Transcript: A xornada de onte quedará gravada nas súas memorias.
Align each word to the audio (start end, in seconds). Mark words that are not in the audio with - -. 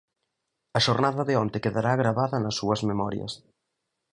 A 0.77 0.79
xornada 0.85 1.21
de 1.29 1.35
onte 1.43 1.63
quedará 1.63 1.91
gravada 2.01 2.37
nas 2.41 2.55
súas 2.59 2.81
memorias. 2.89 3.31